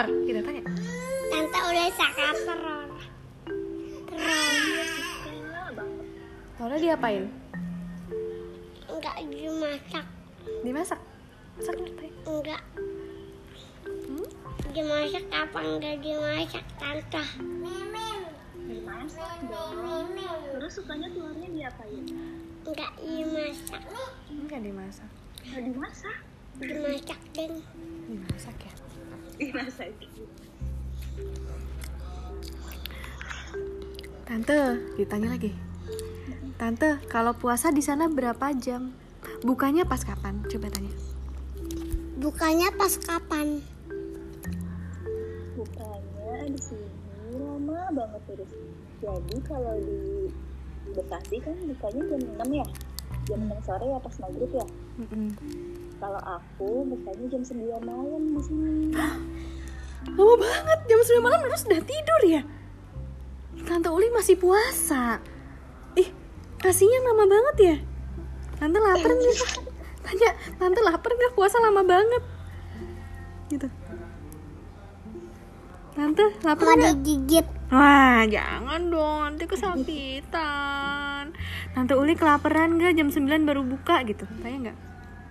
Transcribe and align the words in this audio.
lapar 0.00 0.16
kita 0.24 0.40
tanya 0.40 0.62
Tante 1.28 1.58
udah 1.60 1.86
sakit. 1.92 2.34
Laura 6.56 6.76
diapain 6.80 7.28
Enggak 8.88 9.16
dimasak. 9.28 10.04
dimasak 10.64 11.00
masak 11.52 11.76
apa 11.76 12.00
ya? 12.00 12.12
Enggak. 12.24 12.62
Hmm? 14.08 14.28
Dimasak 14.72 15.24
apa 15.28 15.58
enggak 15.60 15.96
dimasak 16.00 16.64
tante? 16.80 17.24
dimasak 18.56 19.36
dong 19.52 20.16
terus 20.56 20.72
sukanya 20.80 21.12
telurnya 21.12 21.48
diapain 21.52 22.04
Enggak 22.64 22.92
dimasak. 22.96 23.82
enggak 24.32 24.60
dimasak 24.64 25.10
nggak 25.44 25.60
dimasak 25.60 26.16
Dimasak 26.56 27.20
deng. 27.36 27.60
dimasak 28.08 28.56
ya 28.64 28.72
tante 34.28 34.58
ditanya 35.00 35.28
lagi. 35.34 35.50
Tante 36.60 37.00
kalau 37.08 37.32
puasa 37.32 37.72
di 37.72 37.80
sana 37.80 38.06
berapa 38.06 38.52
jam? 38.54 38.92
Bukanya 39.40 39.88
pas 39.88 40.04
kapan? 40.04 40.44
Coba 40.46 40.68
tanya. 40.68 40.92
Bukannya 42.20 42.68
pas 42.76 43.00
kapan? 43.00 43.64
bukannya 45.60 46.56
di 46.56 46.60
sini 46.60 46.88
lama 47.36 47.92
banget 47.92 48.22
terus. 48.28 48.50
Jadi 49.00 49.36
kalau 49.44 49.76
di 49.80 50.28
Bekasi 50.90 51.36
kan 51.44 51.54
bukanya 51.68 52.02
jam 52.08 52.20
6 52.40 52.60
ya. 52.60 52.66
Jam 53.28 53.40
6 53.46 53.66
sore 53.68 53.86
ya 53.86 53.98
pas 54.00 54.14
maghrib 54.18 54.50
ya. 54.50 54.66
Mm-mm. 55.00 55.28
Kalau 56.00 56.20
aku 56.24 56.88
bukanya 56.88 57.26
jam 57.28 57.42
9 57.44 57.84
malam 57.84 58.22
di 58.32 58.40
sini 58.40 58.88
lama 60.16 60.34
banget 60.40 60.78
jam 60.88 61.00
9 61.20 61.20
malam 61.20 61.38
terus 61.44 61.68
udah 61.68 61.82
tidur 61.84 62.22
ya 62.24 62.42
tante 63.68 63.88
Uli 63.92 64.08
masih 64.08 64.40
puasa 64.40 65.20
ih 66.00 66.08
kasihnya 66.56 67.04
lama 67.04 67.24
banget 67.28 67.56
ya 67.60 67.76
tante 68.56 68.78
lapar 68.80 69.12
nggak 69.12 69.36
tanya 70.08 70.30
tante 70.56 70.80
lapar 70.80 71.10
nggak 71.12 71.36
puasa 71.36 71.60
lama 71.60 71.84
banget 71.84 72.22
gitu 73.52 73.68
tante 75.92 76.24
lapar 76.40 76.64
Mau 76.64 76.80
nggak 76.80 76.96
digigit. 77.04 77.46
Wah, 77.70 78.26
jangan 78.26 78.90
dong, 78.90 79.20
nanti 79.30 79.46
kesakitan. 79.46 81.30
Tante 81.70 81.94
Uli 81.94 82.18
kelaparan 82.18 82.82
gak? 82.82 82.98
Jam 82.98 83.14
9 83.14 83.46
baru 83.46 83.62
buka 83.62 84.02
gitu. 84.02 84.26
Tanya 84.42 84.70
nggak? 84.70 84.78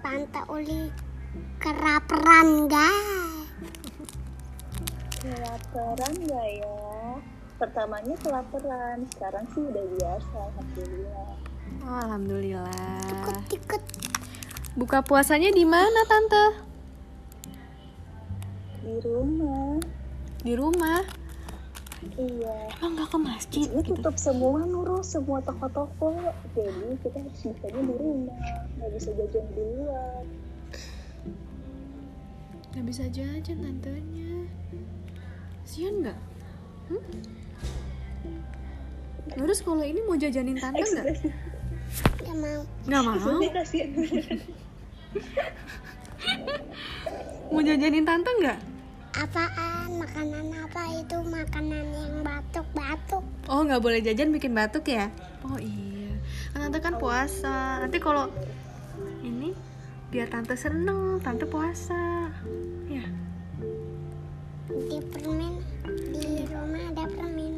Tante 0.10 0.42
Uli 0.50 0.90
keraperan 1.62 2.66
guys. 2.66 3.46
kelaparan 5.22 6.14
nggak 6.18 6.48
ya 6.66 6.74
pertamanya 7.62 8.18
kelaparan 8.18 9.06
sekarang 9.14 9.46
sih 9.54 9.62
udah 9.70 9.86
biasa 9.86 10.36
alhamdulillah 10.50 11.30
Oh, 11.86 11.98
alhamdulillah. 12.10 13.06
Ikut-ikut. 13.06 13.84
Buka 14.74 15.06
puasanya 15.06 15.54
di 15.54 15.62
mana, 15.70 16.02
Tante? 16.10 16.46
di 18.82 18.98
rumah 19.06 19.78
Di 20.42 20.54
rumah. 20.58 21.06
Iya 22.17 22.55
Emang 22.80 22.92
nggak 22.95 23.09
ke 23.11 23.17
masjid 23.19 23.66
ini 23.67 23.81
gitu? 23.83 23.95
tutup 24.00 24.16
semua 24.16 24.64
nurus 24.64 25.11
semua 25.11 25.44
toko-toko 25.44 26.16
jadi 26.55 26.95
kita 27.03 27.17
harus 27.19 27.42
bisanya 27.44 27.81
di 27.83 27.95
rumah 28.00 28.39
nggak 28.80 28.89
bisa 28.95 29.09
jajan 29.16 29.45
di 29.52 29.64
luar 29.75 30.23
Nggak 32.70 32.86
bisa 32.86 33.03
jajan 33.09 33.58
tantenya. 33.66 34.45
Sian 35.66 36.05
nggak? 36.05 36.20
Hmm? 36.88 37.02
Terus 39.33 39.59
kalau 39.65 39.82
ini 39.82 39.99
mau 40.05 40.14
jajanin 40.14 40.54
tante 40.61 40.77
nggak? 40.77 41.05
ekspresi 41.09 41.33
Gak 42.23 42.38
mau. 42.38 42.61
Nggak 42.86 43.04
mau. 43.04 43.17
Mau 47.49 47.65
jajanin 47.65 48.05
tante 48.05 48.30
nggak? 48.30 48.59
Apaan? 49.20 50.00
Makanan 50.00 50.48
apa 50.64 50.82
itu? 50.96 51.18
Makanan 51.28 51.86
yang 51.92 52.16
batuk-batuk. 52.24 53.20
Oh 53.52 53.68
nggak 53.68 53.84
boleh 53.84 54.00
jajan 54.00 54.32
bikin 54.32 54.56
batuk 54.56 54.88
ya? 54.88 55.12
Oh 55.44 55.60
iya, 55.60 56.16
kan 56.56 56.72
tante 56.72 56.80
kan 56.80 56.96
puasa. 56.96 57.84
Nanti 57.84 58.00
kalau 58.00 58.32
ini 59.20 59.52
biar 60.08 60.32
tante 60.32 60.56
seneng, 60.56 61.20
tante 61.20 61.44
puasa. 61.44 62.32
Ya, 62.88 63.04
Di 64.72 65.04
permen. 65.12 65.60
Di 66.16 66.48
rumah 66.48 66.84
ada 66.88 67.04
permen. 67.12 67.54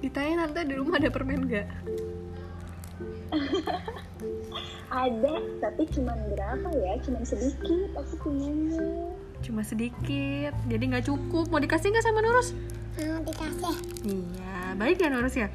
ditanya 0.00 0.48
tante 0.48 0.60
di 0.64 0.74
rumah 0.76 0.96
ada 0.96 1.10
permen 1.12 1.40
nggak? 1.44 1.68
ada 5.04 5.34
tapi 5.60 5.82
cuman 5.92 6.16
berapa 6.32 6.68
ya 6.72 6.96
cuman 7.04 7.20
sedikit 7.26 7.90
aku 7.98 8.14
punyanya 8.24 8.80
Cuma 9.40 9.60
sedikit, 9.60 10.52
jadi 10.66 10.84
nggak 10.86 11.06
cukup. 11.06 11.48
Mau 11.48 11.58
dikasih 11.58 11.90
nggak 11.90 12.04
sama 12.04 12.20
Nurus? 12.20 12.54
Mau 12.96 13.20
dikasih. 13.22 13.74
Iya, 14.04 14.74
baik 14.74 14.96
ya 14.98 15.08
Nurus 15.08 15.34
ya. 15.34 15.48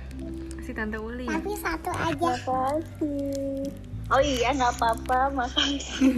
Kasih 0.57 0.73
tante 0.73 0.97
Uli. 0.97 1.25
Tapi 1.25 1.51
satu 1.57 1.89
aja. 1.89 2.13
makasih 2.13 3.71
oh 4.11 4.19
iya 4.19 4.51
nggak 4.51 4.75
apa-apa 4.75 5.19
makasih 5.31 5.79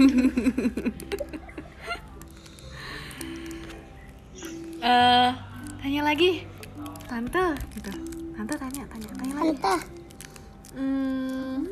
Eh, 4.84 5.30
tanya 5.80 6.02
lagi, 6.04 6.44
tante, 7.08 7.56
gitu. 7.72 7.88
Tante 8.36 8.54
tanya, 8.60 8.84
tanya, 8.84 9.10
tanya 9.16 9.34
lagi. 9.40 9.56
Tante, 9.56 9.76
Hmm, 10.76 11.64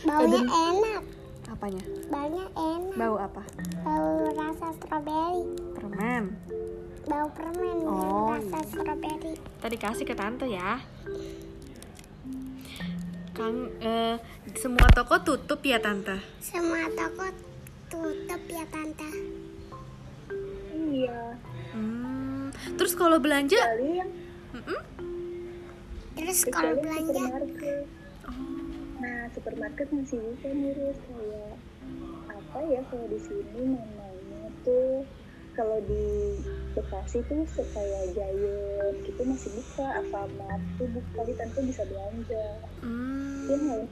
baunya 0.00 0.40
enak. 0.40 1.02
Apanya? 1.52 1.84
Baunya 2.08 2.44
enak. 2.56 2.94
Bau 2.96 3.16
apa? 3.20 3.42
Bau 3.84 4.32
rasa 4.32 4.68
stroberi. 4.76 5.42
Permen. 5.76 6.24
Bau 7.04 7.26
permen 7.34 7.76
Oh, 7.84 8.32
rasa 8.32 8.58
stroberi. 8.66 9.34
Tadi 9.60 9.76
kasih 9.76 10.04
ke 10.08 10.14
tante 10.16 10.48
ya. 10.48 10.80
Kang, 13.32 13.72
eh, 13.80 14.16
semua 14.56 14.84
toko 14.92 15.20
tutup 15.24 15.60
ya 15.64 15.80
tante. 15.80 16.20
Semua 16.40 16.84
toko 16.92 17.26
tutup 17.88 18.42
ya 18.48 18.64
tante. 18.68 19.08
iya 20.92 21.36
Hmm, 21.72 22.52
terus 22.76 22.92
kalau 22.92 23.16
belanja, 23.16 23.56
kali 23.56 23.96
yang 23.96 24.12
Mm-mm. 24.52 24.80
Terus 26.12 26.44
kalau 26.52 26.76
belanja 26.76 27.24
supermarket 29.32 29.88
masih 29.90 30.18
bisa 30.20 30.48
ngurus 30.48 30.98
kayak 31.02 31.54
apa 32.28 32.58
ya 32.62 32.80
kalau 32.86 33.06
di 33.06 33.18
sini 33.18 33.62
namanya 33.70 34.42
tuh 34.62 35.04
kalau 35.52 35.78
di 35.82 36.36
Bekasi 36.72 37.20
tuh 37.26 37.44
kayak 37.68 38.12
Giant 38.12 38.96
gitu 39.02 39.20
masih 39.22 39.50
buka 39.52 39.86
Alfamart 39.94 40.62
tuh 40.74 40.88
buka 40.88 41.20
di 41.22 41.34
tante 41.34 41.60
bisa 41.62 41.82
belanja 41.84 42.46
Hmm, 42.80 43.44
Iya 43.44 43.56
nggak 43.58 43.78
ya? 43.78 43.86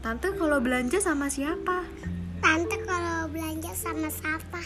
tante 0.00 0.28
kalau 0.34 0.58
belanja 0.58 0.98
sama 0.98 1.26
siapa? 1.26 1.84
tante 2.38 2.76
kalau 2.82 3.24
belanja 3.26 3.72
sama 3.72 4.08
siapa? 4.10 4.60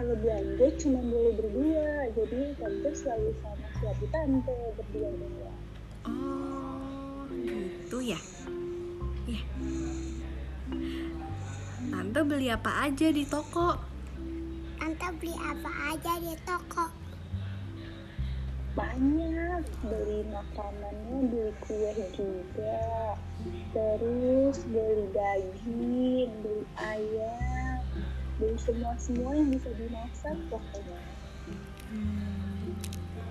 Kalau 0.00 0.16
belanja 0.16 0.66
cuma 0.80 1.00
boleh 1.04 1.32
berdua 1.36 2.08
jadi 2.16 2.56
tante 2.56 2.90
selalu 2.96 3.36
sama 3.44 3.68
suami 3.76 4.06
tante 4.08 4.56
berdua 4.80 5.08
berdua 5.12 5.52
Oh, 6.08 7.28
gitu 7.28 8.00
ya. 8.00 8.16
Iya. 9.28 9.44
Tante 11.92 12.20
beli 12.24 12.48
apa 12.48 12.88
aja 12.88 13.12
di 13.12 13.28
toko? 13.28 13.76
Tante 14.80 15.08
beli 15.20 15.36
apa 15.36 15.70
aja 15.92 16.12
di 16.24 16.32
toko? 16.48 16.88
banyak 18.70 19.66
beli 19.82 20.24
makanannya 20.30 21.26
beli 21.28 21.52
kue 21.60 21.90
juga 22.14 23.18
terus 23.74 24.62
beli 24.70 25.10
daging 25.10 26.30
beli 26.40 26.64
ayam 26.78 27.59
beli 28.40 28.56
semua 28.56 28.96
semua 28.96 29.36
yang 29.36 29.52
bisa 29.52 29.68
dimasak 29.76 30.36
pokoknya 30.48 30.96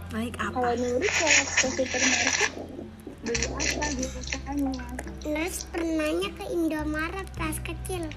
Naik 0.10 0.38
kalau 0.38 0.74
apa? 0.74 0.78
Nuri 0.78 1.10
kalau 1.10 1.44
ke 1.46 1.54
supermarket 1.58 2.52
beli 3.26 3.46
apa 3.50 3.86
biasanya 3.98 4.54
Nurse 5.26 5.62
pernahnya 5.70 6.30
ke 6.34 6.46
Indomaret 6.50 7.28
pas 7.36 7.58
kecil. 7.62 8.08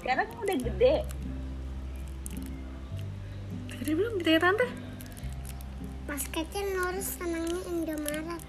sekarang 0.00 0.26
kan 0.26 0.38
udah 0.42 0.58
gede 0.58 0.96
Tadi 3.70 3.90
belum 3.96 4.20
ditanya 4.20 4.40
tante? 4.42 4.66
Pas 6.04 6.22
kecil 6.30 6.64
Nurse 6.78 7.18
senangnya 7.18 7.62
Indomaret. 7.70 8.42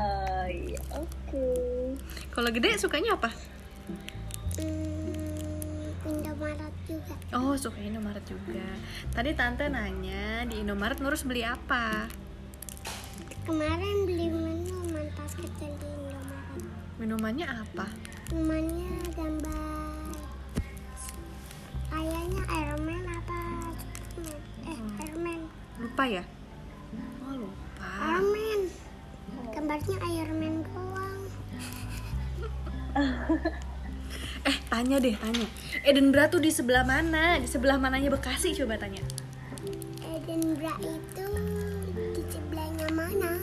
Oh 0.00 0.46
iya, 0.48 0.80
oke. 0.96 1.48
Kalau 2.32 2.48
gede 2.48 2.80
sukanya 2.80 3.20
apa? 3.20 3.28
Hmm, 4.56 5.92
Indomaret 6.08 6.74
juga. 6.88 7.14
Oh, 7.36 7.52
suka 7.60 7.76
Indomaret 7.84 8.24
juga. 8.24 8.64
Tadi 9.12 9.36
tante 9.36 9.68
nanya 9.68 10.48
di 10.48 10.64
Indomaret 10.64 11.04
Nurus 11.04 11.28
beli 11.28 11.44
apa? 11.44 12.08
Kemarin 13.44 14.08
beli 14.08 14.32
minuman 14.32 15.06
tas 15.12 15.36
kecil 15.36 15.76
di 15.76 15.88
Indomaret. 15.92 16.64
Minumannya 16.96 17.46
apa? 17.46 17.86
Minumannya 18.32 19.04
gambar 19.12 19.80
kayaknya 21.90 22.42
Ironman 22.48 23.04
apa 23.10 23.40
eh 24.70 24.78
Ironman 25.04 25.40
Lupa 25.82 26.04
ya? 26.06 26.24
Gambarnya 29.70 30.02
Ironman 30.18 30.54
doang 30.66 31.22
Eh, 34.40 34.56
tanya 34.72 34.96
deh, 34.96 35.12
tanya. 35.20 35.46
Edinburgh 35.84 36.32
tuh 36.32 36.40
di 36.40 36.48
sebelah 36.48 36.80
mana? 36.80 37.36
Di 37.38 37.46
sebelah 37.46 37.76
mananya 37.76 38.08
Bekasi 38.08 38.56
coba 38.56 38.80
tanya. 38.80 39.04
Edinburgh 40.00 40.80
itu 40.80 41.28
di 42.16 42.22
sebelahnya 42.32 42.88
mana 42.90 43.36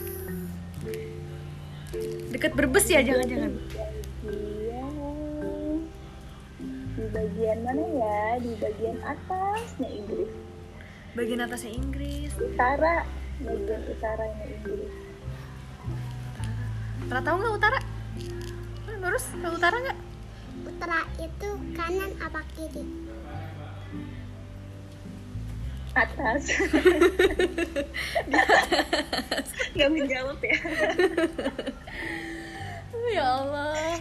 Deket 2.34 2.52
Brebes 2.52 2.90
ya, 2.90 3.00
jangan-jangan. 3.00 3.56
Bagian 4.26 4.92
di 6.92 7.04
bagian 7.08 7.58
mana 7.62 7.84
ya? 7.88 8.20
Di 8.42 8.52
bagian 8.58 8.98
atasnya 9.00 9.88
Inggris. 9.88 10.28
Bagian 11.16 11.40
atasnya 11.46 11.72
Inggris. 11.72 12.36
Utara, 12.36 13.06
bagian 13.40 13.82
utaranya 13.86 14.44
Inggris. 14.44 15.07
Pernah 17.08 17.24
tahu 17.24 17.36
nggak 17.40 17.56
utara? 17.56 17.78
Nurus, 19.00 19.24
tahu 19.40 19.52
utara 19.56 19.76
nggak? 19.80 19.98
Utara 20.68 20.98
itu 21.16 21.48
kanan 21.72 22.12
apa 22.20 22.44
kiri 22.52 22.84
Atas. 25.96 26.52
Gak 29.78 29.90
menjawab 29.90 30.38
ya. 30.44 30.58
ya 33.18 33.24
Allah. 33.24 33.98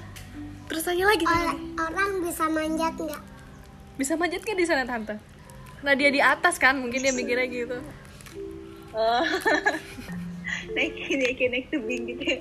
Terus 0.68 0.84
tanya 0.84 1.06
lagi, 1.08 1.24
tanya 1.26 1.56
Or- 1.56 1.90
orang 1.90 2.12
bisa 2.22 2.46
manjat 2.52 2.94
nggak 3.00 3.24
Bisa 3.96 4.14
manjat 4.20 4.44
nggak 4.44 4.60
di 4.60 4.68
sana 4.68 4.84
tante? 4.84 5.16
Nah 5.82 5.94
dia 5.96 6.12
di 6.12 6.22
atas 6.22 6.60
kan, 6.60 6.78
mungkin 6.78 7.02
dia 7.02 7.16
mikirnya 7.16 7.48
gitu. 7.50 7.78
Oh. 8.94 9.24
naik 10.78 10.94
naik 11.10 11.40
naik 11.50 11.66
tebing 11.74 12.04
gitu 12.14 12.24
ya. 12.38 12.40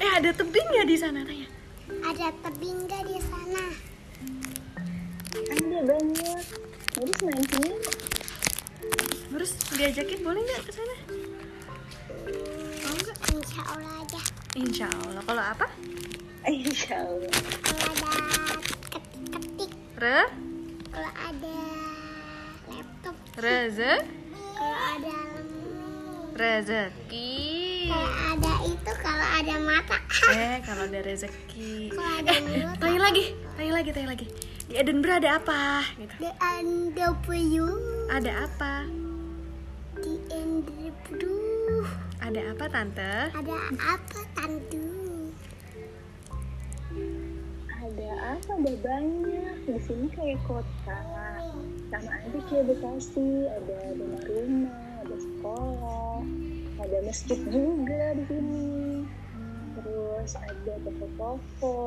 Eh 0.00 0.10
ada 0.16 0.30
tebing 0.32 0.68
ya 0.72 0.84
di 0.88 0.96
sana 0.96 1.20
tanya? 1.20 1.48
ada 2.04 2.32
tebing 2.48 2.78
nggak 2.88 3.02
di 3.08 3.18
sana 3.20 3.64
Ada 5.52 5.78
banyak. 5.84 6.44
Terus 6.94 7.18
main 7.26 7.44
sini 7.48 7.76
Terus 9.34 9.50
diajakin 9.76 10.20
boleh 10.24 10.40
nggak 10.40 10.62
ke 10.64 10.72
sana? 10.72 10.96
Insya 13.34 13.62
Allah 13.68 13.92
aja 14.00 14.20
Insya 14.56 14.86
Allah. 14.88 15.22
Kalau 15.28 15.44
apa? 15.44 15.66
Insya 16.44 16.94
Allah. 17.04 17.32
kalau 17.64 17.92
ada 18.08 18.56
ketik-ketik 18.92 19.72
Re, 19.94 20.20
kalau 20.92 21.12
ada 21.16 21.58
laptop 22.68 23.16
reze, 23.40 23.94
ada 24.02 24.23
rezeki. 26.34 27.86
kalau 27.86 28.10
ada 28.34 28.52
itu 28.66 28.92
kalau 28.98 29.26
ada 29.38 29.54
mata 29.62 29.98
Eh 30.34 30.56
kalau 30.66 30.82
ada 30.90 31.00
rezeki. 31.00 31.94
kalau 31.94 32.12
ada 32.18 32.32
mulut 32.42 32.76
Tanya 32.82 33.00
lagi, 33.00 33.24
tanya 33.54 33.72
lagi, 33.72 33.90
tanya 33.94 34.08
lagi. 34.18 34.26
Di 34.64 34.74
Edinburgh 34.74 35.20
ada 35.20 35.38
apa? 35.38 35.84
Gitu. 35.94 36.14
the 36.18 36.30
NW 36.64 36.96
Ada 38.10 38.32
apa? 38.48 38.74
di 39.94 40.14
NW 40.28 40.68
Ada 42.18 42.40
apa 42.50 42.64
tante? 42.66 43.12
ada 43.30 43.54
apa 43.84 44.20
tantu 44.34 44.84
Ada 47.84 48.08
apa? 48.34 48.50
Ada 48.58 48.72
banyak. 48.80 49.54
Di 49.68 49.78
sini 49.84 50.06
kayak 50.16 50.40
kota. 50.48 51.00
Sama 51.92 52.10
aja 52.16 52.38
kayak 52.48 52.64
Bekasi. 52.72 53.28
Ada 53.46 53.76
masjid 57.14 57.38
juga 57.46 58.10
di 58.18 58.24
sini. 58.26 59.06
Terus 59.78 60.34
ada 60.34 60.74
toko-toko. 60.82 61.78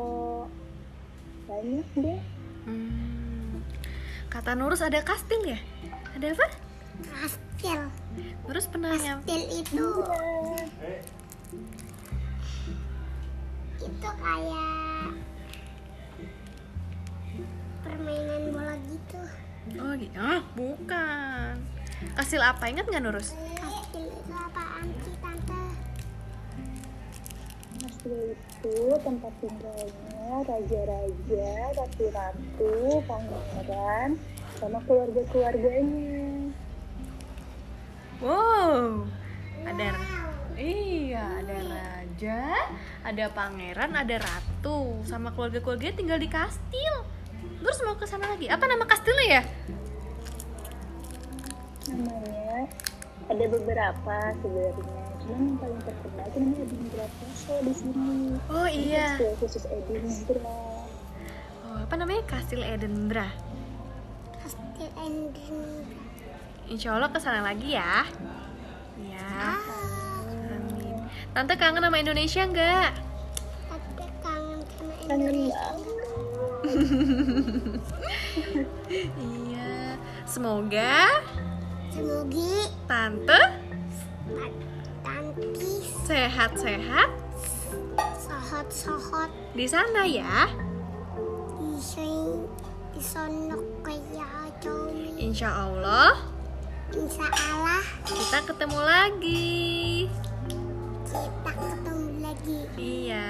Banyak 1.52 1.88
deh. 2.00 2.20
Hmm, 2.64 3.60
kata 4.32 4.56
Nurus 4.56 4.80
ada 4.80 5.04
kastil 5.04 5.44
ya? 5.44 5.60
Ada 6.16 6.32
apa? 6.32 6.48
kastil 6.98 7.82
Nurus 8.48 8.72
pernah 8.72 8.96
kastil 8.96 9.44
itu 9.52 9.88
itu 13.78 14.10
kayak 14.18 15.12
permainan 17.84 18.42
bola 18.56 18.76
gitu 18.88 19.22
Oh 19.76 19.94
gitu? 20.00 20.16
Ah, 20.16 20.40
bukan. 20.56 21.60
Kastil 22.16 22.40
apa? 22.40 22.72
Ingat 22.72 22.88
nggak 22.88 23.04
Nurus? 23.04 23.36
kastil 23.36 23.57
Itu 28.08 28.96
tempat 29.04 29.34
tinggalnya 29.44 30.48
raja-raja, 30.48 31.52
ratu-ratu, 31.76 33.04
pangeran, 33.04 34.10
sama 34.56 34.80
keluarga-keluarganya. 34.88 36.52
Wow, 38.24 39.06
ada 39.68 39.94
iya 40.58 41.38
ada 41.44 41.58
raja, 41.68 42.42
ada 43.06 43.26
pangeran, 43.30 43.92
ada 43.94 44.16
ratu, 44.18 45.04
sama 45.06 45.36
keluarga-keluarganya 45.36 45.96
tinggal 46.00 46.20
di 46.20 46.32
kastil. 46.32 46.96
Terus 47.62 47.78
mau 47.86 48.00
ke 48.00 48.08
sana 48.08 48.32
lagi? 48.32 48.48
Apa 48.50 48.66
nama 48.66 48.88
kastilnya 48.88 49.28
ya? 49.28 49.44
namanya 51.88 52.68
ada 53.28 53.46
beberapa 53.48 54.16
sebenarnya 54.44 55.07
cuman 55.28 55.44
yang 55.44 55.58
paling 55.60 55.82
terkenal 55.84 56.24
itu 56.24 56.38
namanya 56.40 56.64
Edinburgh 56.64 57.12
Castle 57.14 57.60
di 57.62 57.74
sini 57.76 58.12
Oh 58.48 58.64
iya. 58.66 59.08
Kastil 59.14 59.34
khusus 59.38 59.64
Edinburgh 59.68 60.48
Oh, 61.68 61.78
apa 61.84 61.94
namanya? 61.94 62.24
Kastil 62.26 62.64
Edinburgh. 62.64 63.34
kastil 64.40 64.88
Edinburgh 64.96 65.84
Insya 66.68 66.96
Allah 66.96 67.08
ke 67.08 67.20
sana 67.20 67.44
lagi 67.44 67.76
ya. 67.76 68.08
Ya. 68.98 69.24
ah 69.24 69.60
Amin. 70.52 70.96
Tante 71.32 71.54
kangen 71.56 71.80
sama 71.80 71.98
Indonesia 71.98 72.44
nggak? 72.44 72.92
tante 73.68 74.06
kangen 74.20 74.60
sama 74.72 74.94
Indonesia 75.04 75.64
Iya. 79.18 79.96
Semoga 80.26 81.08
semoga 81.88 82.52
tante 82.86 83.40
tanti 84.28 84.67
sehat-sehat? 86.08 87.10
Sohot-sohot 88.18 89.30
di 89.54 89.66
sana 89.66 90.06
ya. 90.08 90.50
iseng 91.78 92.50
isonok 92.98 93.62
kayak 93.86 94.08
Insya 95.18 95.50
Allah. 95.50 96.18
Insya 96.94 97.28
Allah. 97.30 97.84
Kita 98.08 98.40
ketemu 98.48 98.80
lagi. 98.80 100.08
kita 101.06 101.52
ketemu 101.52 102.06
lagi. 102.24 102.60
Iya. 102.78 103.30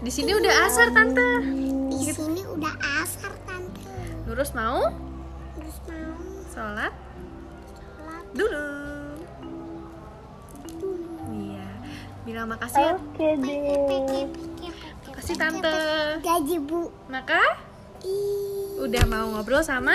Di 0.00 0.10
sini 0.12 0.30
udah 0.36 0.54
asar 0.68 0.92
tante. 0.92 1.30
di 1.92 2.12
sini 2.14 2.40
udah 2.46 2.74
asar 3.04 3.32
tante. 3.44 3.84
Nurus 4.28 4.54
mau? 4.54 4.92
Terus 5.56 5.76
mau. 5.88 6.12
Sholat. 6.52 6.92
Sholat. 7.74 8.24
Dulu. 8.32 8.95
Bilang 12.26 12.50
makasih 12.50 12.82
ya. 12.82 12.92
oke 12.98 13.28
deh 13.38 14.26
Makasih 15.06 15.34
tante. 15.38 15.78
gaji 16.26 16.56
bu 16.58 16.90
Maka 17.06 17.38
udah 18.82 19.04
mau 19.06 19.30
ngobrol 19.30 19.62
sama 19.62 19.94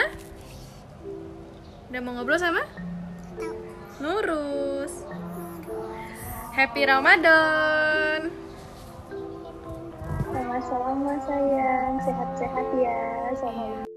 Udah 1.91 1.99
mau 1.99 2.15
ngobrol 2.15 2.39
sama. 2.39 2.63
Nurus. 3.99 5.03
Happy 6.55 6.87
Ramadan. 6.87 8.31
sama-sama 10.31 11.19
sayang 11.27 11.99
sehat-sehat 11.99 12.67
ya 12.79 12.99
sama 13.35 13.90